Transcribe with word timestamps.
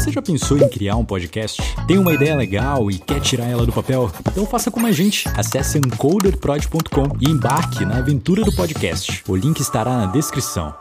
Você 0.00 0.10
já 0.10 0.22
pensou 0.22 0.56
em 0.56 0.66
criar 0.66 0.96
um 0.96 1.04
podcast? 1.04 1.60
Tem 1.86 1.98
uma 1.98 2.14
ideia 2.14 2.34
legal 2.34 2.90
e 2.90 2.98
quer 2.98 3.20
tirar 3.20 3.44
ela 3.44 3.66
do 3.66 3.72
papel? 3.72 4.10
Então 4.32 4.46
faça 4.46 4.70
como 4.70 4.86
a 4.86 4.92
gente. 4.92 5.28
Acesse 5.36 5.76
encoderprod.com 5.76 7.18
e 7.20 7.28
embarque 7.28 7.84
na 7.84 7.98
aventura 7.98 8.42
do 8.42 8.50
podcast. 8.50 9.22
O 9.28 9.36
link 9.36 9.60
estará 9.60 9.98
na 9.98 10.06
descrição. 10.06 10.79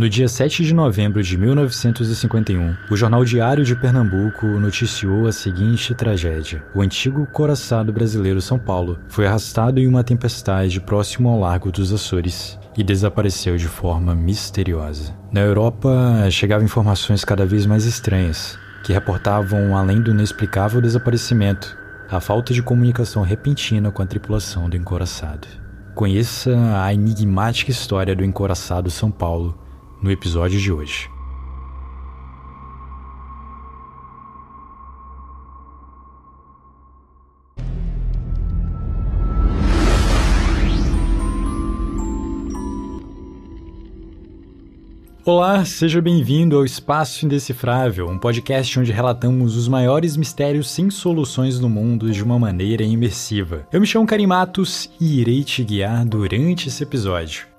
No 0.00 0.08
dia 0.08 0.28
7 0.28 0.64
de 0.64 0.72
novembro 0.72 1.22
de 1.22 1.36
1951, 1.36 2.74
o 2.90 2.96
Jornal 2.96 3.22
Diário 3.22 3.62
de 3.62 3.76
Pernambuco 3.76 4.46
noticiou 4.46 5.26
a 5.26 5.32
seguinte 5.32 5.94
tragédia. 5.94 6.64
O 6.74 6.80
antigo 6.80 7.26
coraçado 7.26 7.92
brasileiro 7.92 8.40
São 8.40 8.58
Paulo 8.58 8.98
foi 9.10 9.26
arrastado 9.26 9.78
em 9.78 9.86
uma 9.86 10.02
tempestade 10.02 10.80
próximo 10.80 11.28
ao 11.28 11.38
Largo 11.38 11.70
dos 11.70 11.92
Açores 11.92 12.58
e 12.78 12.82
desapareceu 12.82 13.58
de 13.58 13.68
forma 13.68 14.14
misteriosa. 14.14 15.14
Na 15.30 15.42
Europa, 15.42 15.90
chegavam 16.30 16.64
informações 16.64 17.22
cada 17.22 17.44
vez 17.44 17.66
mais 17.66 17.84
estranhas, 17.84 18.58
que 18.82 18.94
reportavam, 18.94 19.76
além 19.76 20.00
do 20.00 20.12
inexplicável 20.12 20.80
desaparecimento, 20.80 21.76
a 22.10 22.20
falta 22.20 22.54
de 22.54 22.62
comunicação 22.62 23.22
repentina 23.22 23.90
com 23.90 24.00
a 24.00 24.06
tripulação 24.06 24.66
do 24.66 24.78
encoraçado. 24.78 25.46
Conheça 25.94 26.56
a 26.82 26.94
enigmática 26.94 27.70
história 27.70 28.16
do 28.16 28.24
encoraçado 28.24 28.90
São 28.90 29.10
Paulo 29.10 29.68
no 30.02 30.10
episódio 30.10 30.58
de 30.58 30.72
hoje. 30.72 31.10
Olá, 45.22 45.64
seja 45.64 46.00
bem-vindo 46.00 46.56
ao 46.56 46.64
Espaço 46.64 47.24
Indecifrável, 47.24 48.08
um 48.08 48.18
podcast 48.18 48.80
onde 48.80 48.90
relatamos 48.90 49.54
os 49.54 49.68
maiores 49.68 50.16
mistérios 50.16 50.68
sem 50.68 50.90
soluções 50.90 51.58
do 51.58 51.68
mundo 51.68 52.10
de 52.10 52.24
uma 52.24 52.38
maneira 52.38 52.82
imersiva. 52.82 53.68
Eu 53.70 53.80
me 53.80 53.86
chamo 53.86 54.06
Karim 54.06 54.26
Matos 54.26 54.90
e 54.98 55.20
irei 55.20 55.44
te 55.44 55.62
guiar 55.62 56.04
durante 56.04 56.68
esse 56.68 56.82
episódio. 56.82 57.49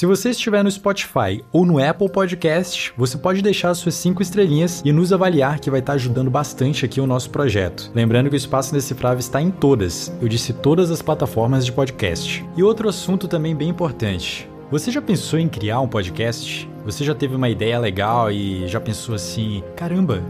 Se 0.00 0.06
você 0.06 0.30
estiver 0.30 0.64
no 0.64 0.70
Spotify 0.70 1.44
ou 1.52 1.66
no 1.66 1.78
Apple 1.78 2.08
Podcast, 2.08 2.90
você 2.96 3.18
pode 3.18 3.42
deixar 3.42 3.74
suas 3.74 3.94
cinco 3.94 4.22
estrelinhas 4.22 4.80
e 4.82 4.92
nos 4.92 5.12
avaliar, 5.12 5.60
que 5.60 5.70
vai 5.70 5.80
estar 5.80 5.92
ajudando 5.92 6.30
bastante 6.30 6.86
aqui 6.86 7.02
o 7.02 7.06
nosso 7.06 7.28
projeto. 7.28 7.92
Lembrando 7.94 8.30
que 8.30 8.34
o 8.34 8.38
Espaço 8.38 8.70
Indecifrável 8.70 9.18
está 9.18 9.42
em 9.42 9.50
todas, 9.50 10.10
eu 10.22 10.26
disse 10.26 10.54
todas 10.54 10.90
as 10.90 11.02
plataformas 11.02 11.66
de 11.66 11.72
podcast. 11.72 12.42
E 12.56 12.62
outro 12.62 12.88
assunto 12.88 13.28
também 13.28 13.54
bem 13.54 13.68
importante. 13.68 14.48
Você 14.70 14.90
já 14.90 15.02
pensou 15.02 15.38
em 15.38 15.50
criar 15.50 15.80
um 15.80 15.88
podcast? 15.88 16.66
Você 16.86 17.04
já 17.04 17.14
teve 17.14 17.36
uma 17.36 17.50
ideia 17.50 17.78
legal 17.78 18.32
e 18.32 18.66
já 18.68 18.80
pensou 18.80 19.14
assim: 19.14 19.62
caramba, 19.76 20.22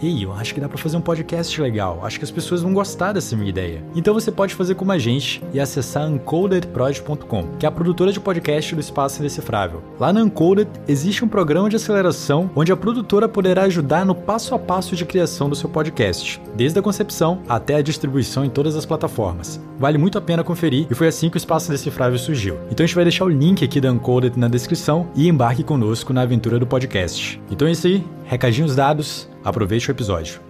Ei, 0.00 0.24
eu 0.24 0.32
acho 0.32 0.54
que 0.54 0.60
dá 0.60 0.68
para 0.68 0.78
fazer 0.78 0.96
um 0.96 1.00
podcast 1.00 1.60
legal. 1.60 2.00
Acho 2.04 2.18
que 2.18 2.24
as 2.24 2.30
pessoas 2.30 2.62
vão 2.62 2.72
gostar 2.72 3.12
dessa 3.12 3.34
minha 3.34 3.48
ideia. 3.48 3.82
Então 3.96 4.14
você 4.14 4.30
pode 4.30 4.54
fazer 4.54 4.76
como 4.76 4.92
a 4.92 4.98
gente 4.98 5.42
e 5.52 5.58
acessar 5.58 6.08
uncodedproject.com, 6.08 7.56
que 7.58 7.66
é 7.66 7.68
a 7.68 7.72
produtora 7.72 8.12
de 8.12 8.20
podcast 8.20 8.76
do 8.76 8.80
Espaço 8.80 9.18
Indecifrável. 9.18 9.82
Lá 9.98 10.12
na 10.12 10.22
Uncoded 10.22 10.70
existe 10.86 11.24
um 11.24 11.28
programa 11.28 11.68
de 11.68 11.76
aceleração 11.76 12.48
onde 12.54 12.70
a 12.70 12.76
produtora 12.76 13.28
poderá 13.28 13.62
ajudar 13.62 14.06
no 14.06 14.14
passo 14.14 14.54
a 14.54 14.58
passo 14.58 14.94
de 14.94 15.04
criação 15.04 15.48
do 15.48 15.56
seu 15.56 15.68
podcast, 15.68 16.40
desde 16.54 16.78
a 16.78 16.82
concepção 16.82 17.42
até 17.48 17.74
a 17.74 17.82
distribuição 17.82 18.44
em 18.44 18.50
todas 18.50 18.76
as 18.76 18.86
plataformas. 18.86 19.60
Vale 19.78 19.98
muito 19.98 20.16
a 20.16 20.20
pena 20.20 20.44
conferir 20.44 20.86
e 20.88 20.94
foi 20.94 21.08
assim 21.08 21.28
que 21.28 21.36
o 21.36 21.38
Espaço 21.38 21.70
Indecifrável 21.70 22.18
surgiu. 22.18 22.56
Então 22.70 22.84
a 22.84 22.86
gente 22.86 22.94
vai 22.94 23.04
deixar 23.04 23.24
o 23.24 23.28
link 23.28 23.64
aqui 23.64 23.80
da 23.80 23.90
Uncoded 23.90 24.38
na 24.38 24.46
descrição 24.46 25.08
e 25.16 25.28
embarque 25.28 25.64
conosco 25.64 26.12
na 26.12 26.22
aventura 26.22 26.58
do 26.58 26.66
podcast. 26.66 27.40
Então 27.50 27.66
é 27.66 27.72
isso 27.72 27.86
aí, 27.88 28.04
recadinhos 28.24 28.76
dados. 28.76 29.28
Aproveite 29.48 29.90
o 29.90 29.92
episódio. 29.92 30.40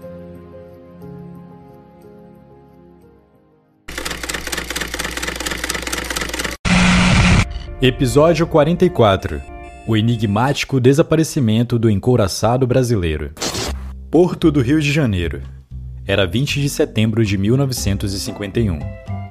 Episódio 7.80 8.44
44 8.44 9.40
O 9.86 9.96
enigmático 9.96 10.80
desaparecimento 10.80 11.78
do 11.78 11.88
encouraçado 11.88 12.66
brasileiro. 12.66 13.30
Porto 14.10 14.50
do 14.50 14.60
Rio 14.60 14.80
de 14.80 14.90
Janeiro. 14.90 15.42
Era 16.04 16.26
20 16.26 16.60
de 16.60 16.68
setembro 16.68 17.24
de 17.24 17.38
1951. 17.38 18.80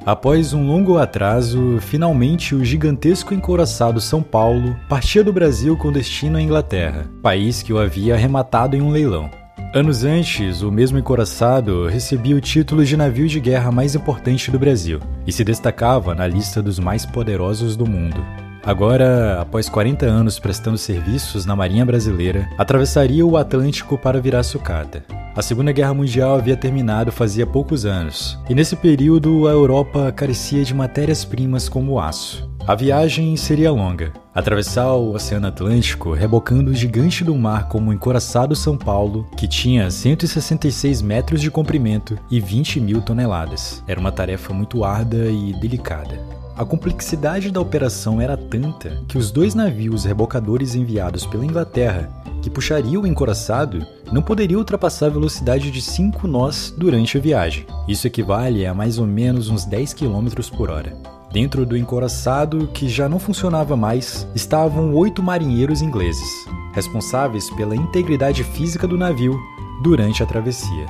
Após 0.05 0.53
um 0.53 0.65
longo 0.65 0.97
atraso, 0.97 1.77
finalmente 1.81 2.55
o 2.55 2.63
gigantesco 2.63 3.33
encouraçado 3.33 3.99
São 3.99 4.23
Paulo 4.23 4.77
partia 4.87 5.25
do 5.25 5.33
Brasil 5.33 5.75
com 5.75 5.91
destino 5.91 6.37
à 6.37 6.41
Inglaterra, 6.41 7.05
país 7.21 7.61
que 7.61 7.73
o 7.73 7.77
havia 7.77 8.15
arrematado 8.15 8.73
em 8.73 8.81
um 8.81 8.91
leilão. 8.91 9.29
Anos 9.73 10.03
antes, 10.03 10.61
o 10.61 10.71
mesmo 10.71 10.97
encoraçado 10.97 11.87
recebia 11.87 12.35
o 12.35 12.41
título 12.41 12.85
de 12.85 12.95
navio 12.95 13.27
de 13.27 13.39
guerra 13.39 13.71
mais 13.71 13.95
importante 13.95 14.49
do 14.49 14.57
Brasil 14.57 14.99
e 15.25 15.31
se 15.31 15.43
destacava 15.43 16.15
na 16.15 16.25
lista 16.25 16.61
dos 16.61 16.79
mais 16.79 17.05
poderosos 17.05 17.75
do 17.75 17.85
mundo. 17.85 18.23
Agora, 18.63 19.41
após 19.41 19.69
40 19.69 20.05
anos 20.05 20.39
prestando 20.39 20.77
serviços 20.77 21.45
na 21.45 21.55
Marinha 21.55 21.85
Brasileira, 21.85 22.49
atravessaria 22.57 23.25
o 23.25 23.37
Atlântico 23.37 23.97
para 23.97 24.19
virar 24.19 24.43
sucata. 24.43 25.03
A 25.35 25.41
Segunda 25.41 25.71
Guerra 25.71 25.93
Mundial 25.93 26.35
havia 26.35 26.57
terminado 26.57 27.11
fazia 27.11 27.45
poucos 27.45 27.85
anos, 27.85 28.37
e 28.49 28.55
nesse 28.55 28.75
período 28.75 29.47
a 29.47 29.51
Europa 29.51 30.11
carecia 30.11 30.63
de 30.63 30.73
matérias-primas 30.73 31.69
como 31.69 31.99
aço. 31.99 32.49
A 32.65 32.73
viagem 32.75 33.35
seria 33.37 33.71
longa. 33.71 34.11
Atravessar 34.37 34.93
o 34.93 35.15
Oceano 35.15 35.47
Atlântico, 35.47 36.13
rebocando 36.13 36.69
o 36.69 36.73
gigante 36.75 37.23
do 37.23 37.33
mar 37.33 37.67
como 37.67 37.89
o 37.89 37.93
encoraçado 37.93 38.55
São 38.55 38.77
Paulo, 38.77 39.27
que 39.35 39.47
tinha 39.47 39.89
166 39.89 41.01
metros 41.01 41.41
de 41.41 41.49
comprimento 41.49 42.15
e 42.29 42.39
20 42.39 42.79
mil 42.79 43.01
toneladas. 43.01 43.83
Era 43.87 43.99
uma 43.99 44.11
tarefa 44.11 44.53
muito 44.53 44.83
árdua 44.83 45.25
e 45.25 45.59
delicada. 45.59 46.19
A 46.55 46.63
complexidade 46.63 47.49
da 47.49 47.59
operação 47.59 48.21
era 48.21 48.37
tanta 48.37 49.03
que 49.07 49.17
os 49.17 49.31
dois 49.31 49.55
navios 49.55 50.05
rebocadores 50.05 50.75
enviados 50.75 51.25
pela 51.25 51.43
Inglaterra, 51.43 52.07
que 52.39 52.49
puxariam 52.51 53.01
o 53.01 53.07
encoraçado, 53.07 53.83
não 54.11 54.21
poderiam 54.21 54.59
ultrapassar 54.59 55.07
a 55.07 55.09
velocidade 55.09 55.71
de 55.71 55.81
5 55.81 56.27
nós 56.27 56.71
durante 56.77 57.17
a 57.17 57.21
viagem. 57.21 57.65
Isso 57.87 58.05
equivale 58.05 58.67
a 58.67 58.73
mais 58.75 58.99
ou 58.99 59.07
menos 59.07 59.49
uns 59.49 59.65
10 59.65 59.95
km 59.95 60.27
por 60.55 60.69
hora. 60.69 61.16
Dentro 61.31 61.65
do 61.65 61.77
encoraçado, 61.77 62.67
que 62.67 62.87
já 62.87 63.09
não 63.09 63.19
funcionava 63.19 63.75
mais, 63.75 64.25
estavam 64.33 64.93
oito 64.93 65.21
marinheiros 65.21 65.81
ingleses, 65.81 66.47
responsáveis 66.73 67.49
pela 67.49 67.75
integridade 67.75 68.43
física 68.43 68.87
do 68.87 68.97
navio 68.97 69.37
durante 69.81 70.23
a 70.23 70.25
travessia. 70.25 70.85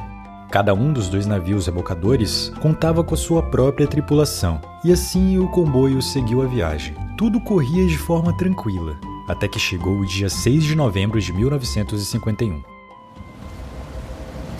Cada 0.52 0.74
um 0.74 0.94
dos 0.94 1.09
dois 1.09 1.25
navios 1.25 1.66
rebocadores 1.66 2.52
contava 2.62 3.03
com 3.03 3.16
a 3.16 3.18
sua 3.18 3.44
própria 3.44 3.88
tripulação, 3.88 4.62
e 4.84 4.94
assim 4.94 5.40
o 5.40 5.50
comboio 5.50 6.02
seguiu 6.02 6.42
a 6.42 6.46
viagem. 6.46 6.96
Tudo 7.18 7.42
corria 7.42 7.86
de 7.86 7.98
forma 7.98 8.31
tranquila, 8.38 8.96
até 9.28 9.48
que 9.48 9.59
chegou 9.59 9.98
o 9.98 10.06
dia 10.06 10.30
6 10.30 10.64
de 10.64 10.75
novembro 10.75 11.19
de 11.19 11.34
1951. 11.34 12.62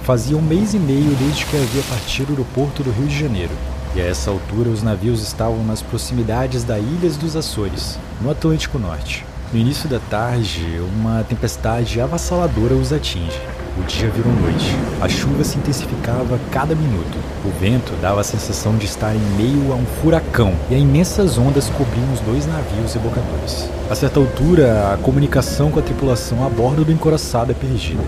Fazia 0.02 0.36
um 0.36 0.42
mês 0.42 0.74
e 0.74 0.80
meio 0.80 1.16
desde 1.16 1.46
que 1.46 1.56
havia 1.56 1.84
partido 1.84 2.36
do 2.36 2.44
porto 2.46 2.84
do 2.84 2.92
Rio 2.92 3.08
de 3.08 3.18
Janeiro, 3.20 3.54
e 3.98 4.02
a 4.02 4.06
essa 4.06 4.30
altura 4.30 4.70
os 4.70 4.84
navios 4.84 5.24
estavam 5.24 5.64
nas 5.64 5.82
proximidades 5.82 6.64
das 6.64 6.80
Ilhas 6.80 7.18
dos 7.18 7.36
Açores, 7.36 7.98
no 8.22 8.30
Atlântico 8.30 8.78
Norte. 8.78 9.26
No 9.52 9.60
início 9.60 9.90
da 9.90 10.00
tarde, 10.00 10.80
uma 10.96 11.24
tempestade 11.24 12.00
avassaladora 12.00 12.76
os 12.76 12.94
atinge. 12.94 13.42
O 13.76 13.84
dia 13.84 14.08
virou 14.10 14.32
noite. 14.34 14.76
A 15.02 15.10
chuva 15.10 15.44
se 15.44 15.58
intensificava 15.58 16.36
a 16.36 16.52
cada 16.52 16.76
minuto. 16.76 17.18
O 17.44 17.50
vento 17.60 17.92
dava 18.00 18.22
a 18.22 18.24
sensação 18.24 18.78
de 18.78 18.86
estar 18.86 19.16
em 19.16 19.20
meio 19.36 19.72
a 19.72 19.76
um 19.76 19.86
furacão 20.00 20.54
e 20.70 20.76
imensas 20.76 21.40
ondas 21.40 21.68
cobriam 21.70 22.14
os 22.14 22.20
dois 22.20 22.46
navios 22.46 22.94
rebocadores. 22.94 23.68
A 23.90 23.96
certa 23.96 24.20
altura, 24.20 24.94
a 24.94 24.98
comunicação 24.98 25.72
com 25.72 25.80
a 25.80 25.84
tripulação 25.84 26.46
a 26.46 26.50
bordo 26.50 26.86
do 26.86 26.92
encoraçado 26.92 27.52
é 27.52 27.56
perdida. 27.56 28.04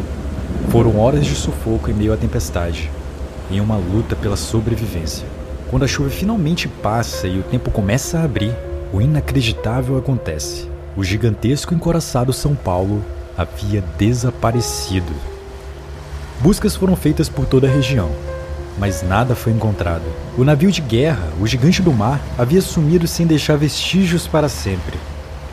Foram 0.70 1.00
horas 1.00 1.26
de 1.26 1.34
sufoco 1.34 1.90
em 1.90 1.94
meio 1.94 2.14
à 2.14 2.18
tempestade, 2.18 2.92
em 3.50 3.60
uma 3.60 3.78
luta 3.78 4.16
pela 4.16 4.38
sobrevivência. 4.38 5.26
Quando 5.70 5.84
a 5.84 5.88
chuva 5.88 6.10
finalmente 6.10 6.68
passa 6.68 7.28
e 7.28 7.38
o 7.38 7.44
tempo 7.44 7.70
começa 7.70 8.18
a 8.18 8.24
abrir, 8.24 8.56
o 8.92 9.00
inacreditável 9.00 9.98
acontece. 9.98 10.68
O 10.98 11.04
gigantesco 11.04 11.76
encoraçado 11.76 12.34
São 12.34 12.56
Paulo 12.56 13.06
havia 13.38 13.84
desaparecido. 13.98 15.14
Buscas 16.42 16.76
foram 16.76 16.96
feitas 16.96 17.30
por 17.30 17.46
toda 17.46 17.68
a 17.68 17.72
região, 17.72 18.10
mas 18.80 19.04
nada 19.04 19.36
foi 19.36 19.54
encontrado. 19.54 20.06
O 20.36 20.44
navio 20.44 20.72
de 20.72 20.82
guerra, 20.82 21.28
o 21.40 21.46
Gigante 21.46 21.84
do 21.84 21.94
Mar, 21.94 22.20
havia 22.36 22.62
sumido 22.62 23.08
sem 23.08 23.28
deixar 23.28 23.56
vestígios 23.56 24.26
para 24.26 24.50
sempre. 24.50 24.98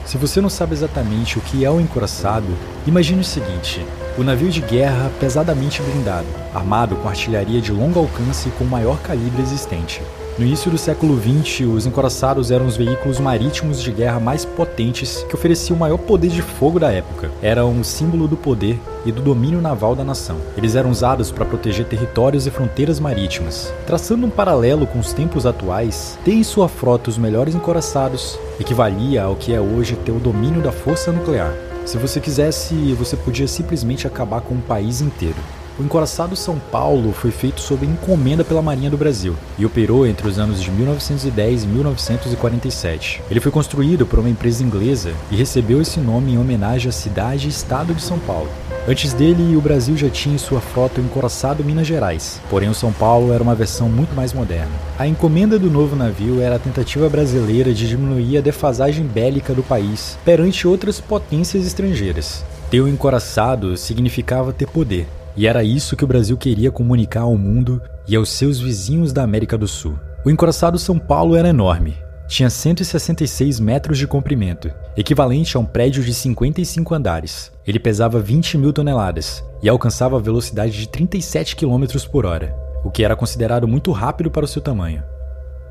Se 0.07 0.17
você 0.17 0.41
não 0.41 0.49
sabe 0.49 0.73
exatamente 0.73 1.37
o 1.37 1.41
que 1.41 1.65
é 1.65 1.71
o 1.71 1.81
encoraçado, 1.81 2.47
imagine 2.87 3.21
o 3.21 3.25
seguinte: 3.25 3.85
o 4.17 4.23
navio 4.23 4.51
de 4.51 4.61
guerra 4.61 5.11
pesadamente 5.19 5.83
blindado, 5.83 6.29
armado 6.55 6.95
com 6.95 7.09
artilharia 7.09 7.61
de 7.61 7.73
longo 7.73 7.99
alcance 7.99 8.49
e 8.49 8.53
com 8.53 8.63
o 8.63 8.69
maior 8.69 8.99
calibre 9.03 9.43
existente. 9.43 10.01
No 10.39 10.45
início 10.45 10.71
do 10.71 10.77
século 10.77 11.19
XX, 11.19 11.67
os 11.67 11.87
encoraçados 11.87 12.51
eram 12.51 12.67
os 12.67 12.77
veículos 12.77 13.19
marítimos 13.19 13.83
de 13.83 13.91
guerra 13.91 14.21
mais 14.21 14.45
potentes 14.45 15.25
que 15.27 15.35
ofereciam 15.35 15.75
o 15.75 15.81
maior 15.81 15.97
poder 15.97 16.29
de 16.29 16.43
fogo 16.43 16.79
da 16.79 16.93
época. 16.93 17.31
Eram 17.41 17.71
um 17.71 17.83
símbolo 17.83 18.29
do 18.29 18.37
poder 18.37 18.79
e 19.07 19.11
do 19.11 19.23
domínio 19.23 19.63
naval 19.63 19.97
da 19.97 20.05
nação. 20.05 20.37
Eles 20.55 20.75
eram 20.75 20.91
usados 20.91 21.31
para 21.31 21.47
proteger 21.47 21.87
territórios 21.87 22.47
e 22.47 22.51
fronteiras 22.51 23.01
marítimas. 23.01 23.73
Traçando 23.87 24.27
um 24.27 24.31
paralelo 24.31 24.87
com 24.87 24.99
os 24.99 25.15
tempos 25.15 25.47
atuais, 25.47 26.19
ter 26.23 26.35
em 26.35 26.45
sua 26.45 26.69
frota 26.69 27.09
os 27.09 27.17
melhores 27.17 27.55
encoraçados 27.55 28.39
equivalia 28.61 29.23
ao 29.23 29.37
que 29.37 29.55
é 29.55 29.61
hoje 29.61 29.97
ter 29.97 30.13
o 30.13 30.21
domínio 30.21 30.61
da 30.61 30.71
força 30.71 31.11
nuclear. 31.11 31.55
Se 31.87 31.97
você 31.97 32.21
quisesse, 32.21 32.75
você 32.93 33.17
podia 33.17 33.49
simplesmente 33.49 34.07
acabar 34.07 34.43
com 34.43 34.55
um 34.55 34.61
país 34.61 35.01
inteiro. 35.01 35.39
O 35.79 35.83
encoraçado 35.83 36.35
São 36.35 36.59
Paulo 36.59 37.13
foi 37.13 37.31
feito 37.31 37.61
sob 37.61 37.85
encomenda 37.85 38.43
pela 38.43 38.63
Marinha 38.63 38.89
do 38.89 38.97
Brasil 38.97 39.37
e 39.59 39.67
operou 39.67 40.07
entre 40.07 40.27
os 40.27 40.39
anos 40.39 40.63
de 40.63 40.71
1910 40.71 41.65
e 41.65 41.67
1947. 41.67 43.23
Ele 43.31 43.41
foi 43.41 43.53
construído 43.53 44.07
por 44.07 44.19
uma 44.19 44.31
empresa 44.31 44.65
inglesa 44.65 45.13
e 45.31 45.37
recebeu 45.37 45.83
esse 45.83 46.01
nome 46.01 46.33
em 46.33 46.39
homenagem 46.39 46.89
à 46.89 46.93
cidade 46.93 47.47
e 47.47 47.51
estado 47.51 47.95
de 47.95 48.01
São 48.01 48.19
Paulo. 48.21 48.49
Antes 48.89 49.13
dele, 49.13 49.55
o 49.55 49.61
Brasil 49.61 49.99
já 49.99 50.09
tinha 50.09 50.37
em 50.37 50.39
sua 50.39 50.63
frota 50.63 50.99
o 50.99 51.05
encoraçado 51.05 51.63
Minas 51.63 51.87
Gerais, 51.87 52.41
porém 52.49 52.71
o 52.71 52.75
São 52.75 52.93
Paulo 52.93 53.31
era 53.31 53.43
uma 53.43 53.55
versão 53.55 53.87
muito 53.87 54.15
mais 54.15 54.33
moderna. 54.33 54.73
A 54.99 55.07
encomenda 55.07 55.59
do 55.59 55.71
novo 55.71 55.95
navio 55.95 56.41
era 56.41 56.57
a 56.57 56.61
tentativa 56.61 57.07
brasileira 57.11 57.75
de 57.75 57.87
diminuir 57.87 58.39
a 58.39 58.41
defasagem 58.41 59.05
bélica 59.05 59.53
do 59.53 59.63
país 59.63 60.17
perante 60.25 60.67
outras 60.67 61.03
potências 61.03 61.67
estrangeiras. 61.67 62.43
Ter 62.71 62.81
o 62.81 62.89
encoraçado 62.89 63.77
significava 63.77 64.53
ter 64.53 64.67
poder, 64.67 65.07
e 65.37 65.47
era 65.47 65.63
isso 65.63 65.97
que 65.97 66.05
o 66.05 66.07
Brasil 66.07 66.37
queria 66.37 66.71
comunicar 66.71 67.23
ao 67.23 67.37
mundo 67.37 67.81
e 68.09 68.17
aos 68.17 68.31
seus 68.31 68.59
vizinhos 68.59 69.13
da 69.13 69.23
América 69.23 69.59
do 69.59 69.69
Sul. 69.69 69.99
O 70.25 70.31
encoraçado 70.31 70.79
São 70.79 70.99
Paulo 70.99 71.37
era 71.37 71.49
enorme. 71.49 71.95
Tinha 72.27 72.51
166 72.51 73.61
metros 73.61 73.99
de 73.99 74.07
comprimento, 74.07 74.73
equivalente 74.97 75.57
a 75.57 75.61
um 75.61 75.65
prédio 75.65 76.03
de 76.03 76.13
55 76.13 76.95
andares. 76.95 77.53
Ele 77.65 77.79
pesava 77.79 78.19
20 78.19 78.59
mil 78.59 78.73
toneladas 78.73 79.45
e 79.63 79.69
alcançava 79.69 80.17
a 80.17 80.21
velocidade 80.21 80.73
de 80.73 80.89
37 80.89 81.55
km 81.55 81.85
por 82.11 82.27
hora, 82.27 82.57
o 82.85 82.91
que 82.91 83.05
era 83.05 83.15
considerado 83.15 83.69
muito 83.69 83.93
rápido 83.93 84.31
para 84.31 84.45
o 84.45 84.49
seu 84.49 84.61
tamanho. 84.61 85.05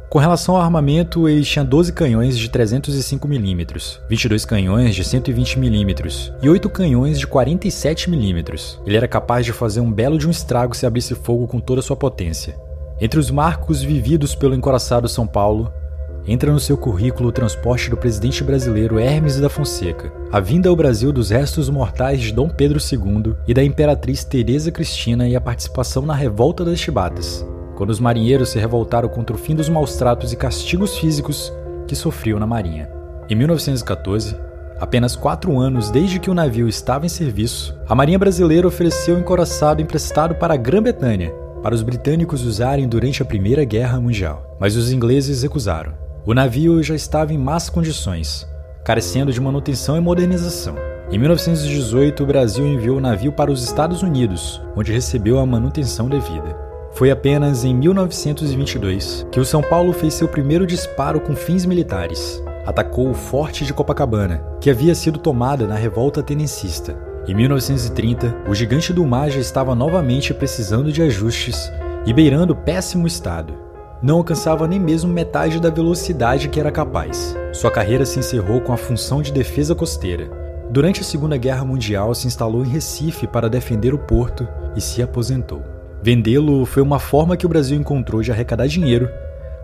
Com 0.10 0.20
relação 0.20 0.56
ao 0.56 0.62
armamento, 0.62 1.28
ele 1.28 1.44
tinha 1.44 1.66
12 1.66 1.92
canhões 1.92 2.38
de 2.38 2.50
305 2.50 3.28
mm, 3.28 3.66
22 4.08 4.46
canhões 4.46 4.96
de 4.96 5.04
120 5.04 5.60
mm 5.60 5.96
e 6.42 6.50
8 6.50 6.70
canhões 6.70 7.20
de 7.20 7.28
47 7.28 8.10
mm. 8.10 8.44
Ele 8.86 8.98
era 8.98 9.08
capaz 9.08 9.46
de 9.46 9.52
fazer 9.52 9.82
um 9.82 9.92
belo 9.92 10.18
de 10.18 10.28
um 10.28 10.32
estrago 10.32 10.76
se 10.76 10.86
abrisse 10.86 11.16
fogo 11.16 11.48
com 11.48 11.60
toda 11.60 11.82
sua 11.82 11.96
potência. 11.96 12.56
Entre 13.02 13.20
os 13.20 13.30
marcos 13.30 13.82
vividos 13.82 14.36
pelo 14.36 14.56
encoraçado 14.56 15.10
São 15.10 15.28
Paulo, 15.28 15.74
entra 16.28 16.52
no 16.52 16.60
seu 16.60 16.78
currículo 16.78 17.30
o 17.30 17.32
transporte 17.32 17.90
do 17.90 17.98
presidente 17.98 18.44
brasileiro 18.44 18.98
Hermes 18.98 19.40
da 19.40 19.50
Fonseca, 19.50 20.14
a 20.32 20.40
vinda 20.40 20.70
ao 20.70 20.76
Brasil 20.76 21.12
dos 21.12 21.30
restos 21.30 21.70
mortais 21.70 22.22
de 22.22 22.32
Dom 22.32 22.48
Pedro 22.48 22.80
II 22.80 23.36
e 23.48 23.54
da 23.54 23.64
imperatriz 23.64 24.24
Teresa 24.24 24.72
Cristina 24.72 25.28
e 25.28 25.36
a 25.36 25.42
participação 25.42 26.06
na 26.06 26.14
Revolta 26.14 26.64
das 26.64 26.80
Chibatas, 26.80 27.46
quando 27.76 27.90
os 27.90 28.00
marinheiros 28.00 28.50
se 28.50 28.60
revoltaram 28.60 29.10
contra 29.10 29.36
o 29.36 29.40
fim 29.40 29.56
dos 29.56 29.70
maus 29.70 29.96
tratos 29.96 30.34
e 30.34 30.36
castigos 30.36 30.98
físicos 30.98 31.52
que 31.88 31.96
sofriam 31.96 32.40
na 32.40 32.48
marinha. 32.48 32.90
Em 33.30 33.36
1914, 33.36 34.36
apenas 34.80 35.16
quatro 35.16 35.58
anos 35.60 35.90
desde 35.90 36.20
que 36.20 36.30
o 36.30 36.34
navio 36.34 36.68
estava 36.68 37.06
em 37.06 37.10
serviço, 37.10 37.76
a 37.88 37.96
Marinha 37.96 38.20
Brasileira 38.20 38.68
ofereceu 38.68 39.16
um 39.16 39.20
encoraçado 39.20 39.82
emprestado 39.82 40.36
para 40.36 40.54
a 40.54 40.58
Grã-Bretanha 40.58 41.32
para 41.66 41.74
os 41.74 41.82
britânicos 41.82 42.46
usarem 42.46 42.88
durante 42.88 43.24
a 43.24 43.26
Primeira 43.26 43.64
Guerra 43.64 44.00
Mundial, 44.00 44.56
mas 44.60 44.76
os 44.76 44.92
ingleses 44.92 45.42
recusaram. 45.42 45.94
O 46.24 46.32
navio 46.32 46.84
já 46.84 46.94
estava 46.94 47.34
em 47.34 47.40
más 47.40 47.72
condições, 47.72 48.48
carecendo 48.84 49.34
de 49.34 49.42
manutenção 49.42 49.98
e 49.98 50.00
modernização. 50.00 50.76
Em 51.10 51.18
1918, 51.18 52.22
o 52.22 52.28
Brasil 52.28 52.68
enviou 52.68 52.98
o 52.98 53.02
navio 53.02 53.32
para 53.32 53.52
os 53.52 53.64
Estados 53.64 54.04
Unidos, 54.04 54.62
onde 54.76 54.94
recebeu 54.94 55.40
a 55.40 55.46
manutenção 55.46 56.08
devida. 56.08 56.65
Foi 56.96 57.12
apenas 57.12 57.66
em 57.66 57.76
1922 57.76 59.28
que 59.30 59.38
o 59.38 59.44
São 59.44 59.62
Paulo 59.62 59.92
fez 59.92 60.14
seu 60.14 60.30
primeiro 60.30 60.66
disparo 60.66 61.20
com 61.20 61.36
fins 61.36 61.66
militares. 61.66 62.42
Atacou 62.66 63.10
o 63.10 63.14
Forte 63.14 63.66
de 63.66 63.74
Copacabana, 63.74 64.42
que 64.62 64.70
havia 64.70 64.96
sido 64.96 65.20
tomada 65.20 65.68
na 65.68 65.76
revolta 65.76 66.24
tenencista. 66.24 66.98
Em 67.28 67.36
1930, 67.36 68.44
o 68.48 68.56
gigante 68.56 68.94
do 68.94 69.06
mar 69.06 69.30
já 69.30 69.42
estava 69.42 69.76
novamente 69.76 70.34
precisando 70.34 70.90
de 70.90 71.02
ajustes 71.02 71.70
e 72.06 72.14
beirando 72.14 72.56
péssimo 72.56 73.06
estado. 73.06 73.54
Não 74.02 74.16
alcançava 74.16 74.66
nem 74.66 74.80
mesmo 74.80 75.12
metade 75.12 75.60
da 75.60 75.70
velocidade 75.70 76.48
que 76.48 76.62
era 76.62 76.72
capaz. 76.72 77.36
Sua 77.52 77.72
carreira 77.72 78.06
se 78.06 78.20
encerrou 78.20 78.62
com 78.62 78.72
a 78.72 78.78
função 78.78 79.22
de 79.22 79.34
defesa 79.34 79.76
costeira. 79.76 80.30
Durante 80.72 81.02
a 81.02 81.04
Segunda 81.04 81.36
Guerra 81.36 81.66
Mundial, 81.66 82.16
se 82.16 82.26
instalou 82.26 82.64
em 82.64 82.70
Recife 82.70 83.28
para 83.28 83.50
defender 83.50 83.94
o 83.94 84.00
porto 84.00 84.48
e 84.78 84.80
se 84.80 85.02
aposentou. 85.02 85.75
Vendê-lo 86.06 86.68
foi 86.68 86.84
uma 86.84 87.00
forma 87.00 87.36
que 87.36 87.48
o 87.48 87.50
Brasil 87.50 87.76
encontrou 87.76 88.22
de 88.22 88.32
arrecadar 88.32 88.68
dinheiro 88.68 89.10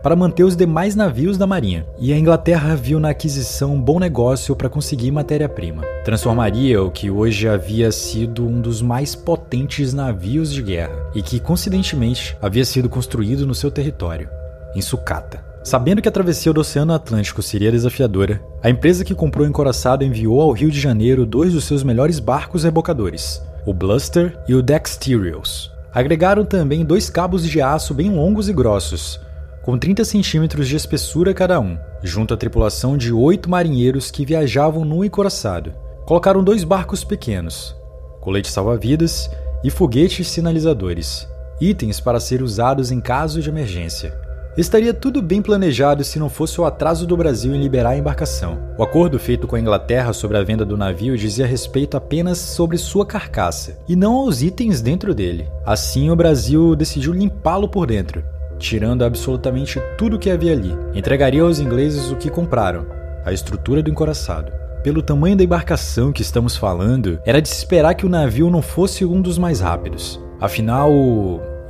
para 0.01 0.15
manter 0.15 0.43
os 0.43 0.55
demais 0.55 0.95
navios 0.95 1.37
da 1.37 1.45
Marinha, 1.45 1.85
e 1.99 2.11
a 2.11 2.17
Inglaterra 2.17 2.75
viu 2.75 2.99
na 2.99 3.11
aquisição 3.11 3.75
um 3.75 3.79
bom 3.79 3.99
negócio 3.99 4.55
para 4.55 4.67
conseguir 4.67 5.11
matéria-prima. 5.11 5.83
Transformaria 6.03 6.81
o 6.81 6.89
que 6.89 7.11
hoje 7.11 7.47
havia 7.47 7.91
sido 7.91 8.43
um 8.43 8.59
dos 8.59 8.81
mais 8.81 9.13
potentes 9.13 9.93
navios 9.93 10.51
de 10.51 10.63
guerra, 10.63 11.11
e 11.13 11.21
que 11.21 11.39
coincidentemente 11.39 12.35
havia 12.41 12.65
sido 12.65 12.89
construído 12.89 13.45
no 13.45 13.53
seu 13.53 13.69
território, 13.69 14.27
em 14.75 14.81
Sucata. 14.81 15.45
Sabendo 15.63 16.01
que 16.01 16.09
a 16.09 16.11
travessia 16.11 16.51
do 16.51 16.61
Oceano 16.61 16.91
Atlântico 16.91 17.43
seria 17.43 17.71
desafiadora, 17.71 18.41
a 18.63 18.69
empresa 18.71 19.05
que 19.05 19.13
comprou 19.13 19.45
o 19.45 19.47
encoraçado 19.47 20.03
enviou 20.03 20.41
ao 20.41 20.53
Rio 20.53 20.71
de 20.71 20.79
Janeiro 20.79 21.23
dois 21.23 21.53
dos 21.53 21.65
seus 21.65 21.83
melhores 21.83 22.19
barcos 22.19 22.63
rebocadores, 22.63 23.43
o 23.63 23.75
Bluster 23.75 24.39
e 24.47 24.55
o 24.55 24.63
Dexterials, 24.63 25.70
Agregaram 25.93 26.45
também 26.45 26.85
dois 26.85 27.09
cabos 27.09 27.43
de 27.43 27.61
aço 27.61 27.93
bem 27.93 28.09
longos 28.09 28.47
e 28.47 28.53
grossos, 28.53 29.19
com 29.61 29.77
30 29.77 30.05
centímetros 30.05 30.67
de 30.67 30.75
espessura 30.77 31.33
cada 31.33 31.59
um, 31.59 31.77
junto 32.01 32.33
à 32.33 32.37
tripulação 32.37 32.97
de 32.97 33.11
oito 33.11 33.49
marinheiros 33.49 34.09
que 34.09 34.25
viajavam 34.25 34.85
no 34.85 35.03
encoraçado. 35.03 35.73
Colocaram 36.05 36.43
dois 36.43 36.63
barcos 36.63 37.03
pequenos, 37.03 37.75
coletes 38.21 38.51
salva-vidas 38.51 39.29
e 39.63 39.69
foguetes 39.69 40.29
sinalizadores, 40.29 41.27
itens 41.59 41.99
para 41.99 42.21
ser 42.21 42.41
usados 42.41 42.89
em 42.89 43.01
caso 43.01 43.41
de 43.41 43.49
emergência. 43.49 44.30
Estaria 44.57 44.93
tudo 44.93 45.21
bem 45.21 45.41
planejado 45.41 46.03
se 46.03 46.19
não 46.19 46.29
fosse 46.29 46.59
o 46.59 46.65
atraso 46.65 47.07
do 47.07 47.15
Brasil 47.15 47.55
em 47.55 47.61
liberar 47.61 47.91
a 47.91 47.97
embarcação. 47.97 48.59
O 48.77 48.83
acordo 48.83 49.17
feito 49.17 49.47
com 49.47 49.55
a 49.55 49.59
Inglaterra 49.59 50.11
sobre 50.11 50.37
a 50.37 50.43
venda 50.43 50.65
do 50.65 50.75
navio 50.75 51.17
dizia 51.17 51.45
respeito 51.45 51.95
apenas 51.95 52.37
sobre 52.37 52.77
sua 52.77 53.05
carcaça, 53.05 53.77
e 53.87 53.95
não 53.95 54.13
aos 54.13 54.41
itens 54.41 54.81
dentro 54.81 55.15
dele. 55.15 55.47
Assim, 55.65 56.09
o 56.09 56.15
Brasil 56.17 56.75
decidiu 56.75 57.13
limpá-lo 57.13 57.69
por 57.69 57.87
dentro, 57.87 58.25
tirando 58.59 59.05
absolutamente 59.05 59.81
tudo 59.97 60.19
que 60.19 60.29
havia 60.29 60.51
ali. 60.51 60.77
Entregaria 60.93 61.43
aos 61.43 61.59
ingleses 61.59 62.11
o 62.11 62.17
que 62.17 62.29
compraram, 62.29 62.85
a 63.23 63.31
estrutura 63.31 63.81
do 63.81 63.89
encoraçado. 63.89 64.51
Pelo 64.83 65.01
tamanho 65.01 65.37
da 65.37 65.45
embarcação 65.45 66.11
que 66.11 66.23
estamos 66.23 66.57
falando, 66.57 67.21
era 67.25 67.41
de 67.41 67.47
se 67.47 67.55
esperar 67.55 67.93
que 67.93 68.05
o 68.05 68.09
navio 68.09 68.49
não 68.49 68.61
fosse 68.61 69.05
um 69.05 69.21
dos 69.21 69.37
mais 69.37 69.61
rápidos. 69.61 70.19
Afinal, 70.41 70.91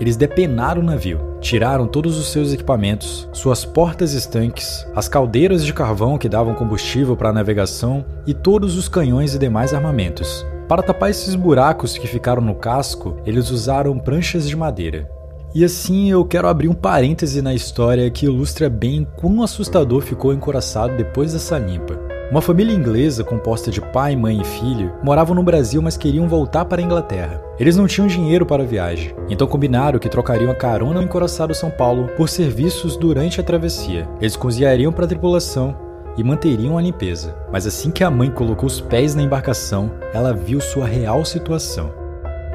eles 0.01 0.17
depenaram 0.17 0.81
o 0.81 0.83
navio, 0.83 1.19
tiraram 1.39 1.85
todos 1.85 2.17
os 2.17 2.31
seus 2.31 2.51
equipamentos, 2.51 3.29
suas 3.31 3.63
portas 3.63 4.13
estanques, 4.13 4.83
as 4.95 5.07
caldeiras 5.07 5.63
de 5.63 5.71
carvão 5.71 6.17
que 6.17 6.27
davam 6.27 6.55
combustível 6.55 7.15
para 7.15 7.29
a 7.29 7.33
navegação 7.33 8.03
e 8.25 8.33
todos 8.33 8.75
os 8.75 8.89
canhões 8.89 9.35
e 9.35 9.37
demais 9.37 9.75
armamentos. 9.75 10.43
Para 10.67 10.81
tapar 10.81 11.11
esses 11.11 11.35
buracos 11.35 11.99
que 11.99 12.07
ficaram 12.07 12.41
no 12.41 12.55
casco, 12.55 13.15
eles 13.27 13.51
usaram 13.51 13.99
pranchas 13.99 14.49
de 14.49 14.55
madeira. 14.55 15.07
E 15.53 15.63
assim 15.63 16.09
eu 16.09 16.25
quero 16.25 16.47
abrir 16.47 16.67
um 16.67 16.73
parêntese 16.73 17.39
na 17.39 17.53
história 17.53 18.09
que 18.09 18.25
ilustra 18.25 18.71
bem 18.71 19.05
quão 19.17 19.43
assustador 19.43 20.01
ficou 20.01 20.31
o 20.31 20.33
encoraçado 20.33 20.97
depois 20.97 21.33
dessa 21.33 21.59
limpa. 21.59 22.10
Uma 22.31 22.41
família 22.41 22.73
inglesa 22.73 23.25
composta 23.25 23.69
de 23.69 23.81
pai, 23.81 24.15
mãe 24.15 24.39
e 24.39 24.45
filho 24.45 24.93
moravam 25.03 25.35
no 25.35 25.43
Brasil, 25.43 25.81
mas 25.81 25.97
queriam 25.97 26.29
voltar 26.29 26.63
para 26.63 26.81
a 26.81 26.83
Inglaterra. 26.83 27.41
Eles 27.59 27.75
não 27.75 27.87
tinham 27.87 28.07
dinheiro 28.07 28.45
para 28.45 28.63
a 28.63 28.65
viagem, 28.65 29.13
então 29.27 29.45
combinaram 29.45 29.99
que 29.99 30.07
trocariam 30.07 30.49
a 30.49 30.55
carona 30.55 31.01
no 31.01 31.05
encoraçado 31.05 31.53
São 31.53 31.69
Paulo 31.69 32.07
por 32.15 32.29
serviços 32.29 32.95
durante 32.95 33.41
a 33.41 33.43
travessia. 33.43 34.07
Eles 34.21 34.37
cozinhariam 34.37 34.93
para 34.93 35.03
a 35.03 35.07
tripulação 35.09 35.75
e 36.15 36.23
manteriam 36.23 36.77
a 36.77 36.81
limpeza. 36.81 37.35
Mas 37.51 37.67
assim 37.67 37.91
que 37.91 38.01
a 38.01 38.09
mãe 38.09 38.31
colocou 38.31 38.65
os 38.65 38.79
pés 38.79 39.13
na 39.13 39.23
embarcação, 39.23 39.91
ela 40.13 40.33
viu 40.33 40.61
sua 40.61 40.85
real 40.85 41.25
situação. 41.25 41.91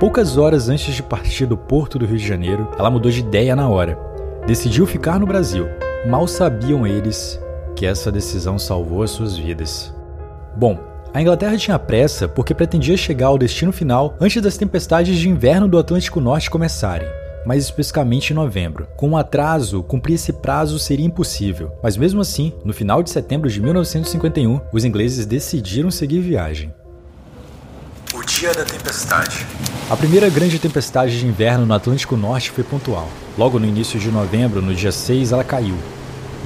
Poucas 0.01 0.39
horas 0.39 0.71
antes 0.71 0.95
de 0.95 1.03
partir 1.03 1.45
do 1.45 1.57
porto 1.57 1.99
do 1.99 2.07
Rio 2.07 2.17
de 2.17 2.27
Janeiro, 2.27 2.67
ela 2.79 2.89
mudou 2.89 3.13
de 3.13 3.21
ideia 3.21 3.55
na 3.55 3.69
hora. 3.69 3.99
Decidiu 4.47 4.87
ficar 4.87 5.21
no 5.21 5.27
Brasil. 5.27 5.69
Mal 6.07 6.27
sabiam 6.27 6.87
eles 6.87 7.39
que 7.77 7.87
essa 7.87 8.11
decisão 8.11 8.59
salvou 8.59 9.03
as 9.03 9.11
suas 9.11 9.37
vidas. 9.37 9.95
Bom, 10.57 10.81
a 11.13 11.21
Inglaterra 11.23 11.57
tinha 11.57 11.79
pressa 11.79 12.27
porque 12.27 12.55
pretendia 12.55 12.97
chegar 12.97 13.29
ao 13.29 13.39
destino 13.39 13.71
final 13.73 14.17
antes 14.21 14.43
das 14.43 14.57
tempestades 14.57 15.17
de 15.17 15.29
inverno 15.29 15.69
do 15.69 15.79
Atlântico 15.79 16.21
Norte 16.21 16.51
começarem. 16.51 17.07
mais 17.47 17.63
especificamente 17.63 18.33
em 18.33 18.35
novembro. 18.35 18.89
Com 18.97 19.11
um 19.11 19.17
atraso, 19.17 19.81
cumprir 19.85 20.15
esse 20.15 20.33
prazo 20.33 20.81
seria 20.81 21.07
impossível, 21.07 21.71
mas 21.81 21.97
mesmo 21.97 22.21
assim, 22.21 22.53
no 22.65 22.73
final 22.75 23.05
de 23.05 23.11
setembro 23.11 23.49
de 23.49 23.63
1951, 23.63 24.61
os 24.73 24.85
ingleses 24.85 25.25
decidiram 25.25 25.89
seguir 25.89 26.19
viagem. 26.19 26.75
O 28.13 28.23
dia 28.25 28.53
da 28.53 28.65
tempestade. 28.65 29.47
A 29.89 29.97
primeira 29.97 30.29
grande 30.29 30.59
tempestade 30.59 31.21
de 31.21 31.27
inverno 31.27 31.65
no 31.65 31.75
Atlântico 31.75 32.17
Norte 32.17 32.51
foi 32.51 32.65
pontual. 32.65 33.09
Logo 33.39 33.61
no 33.61 33.67
início 33.67 34.01
de 34.01 34.11
novembro, 34.11 34.61
no 34.61 34.75
dia 34.75 34.91
6, 34.91 35.31
ela 35.31 35.45
caiu. 35.45 35.77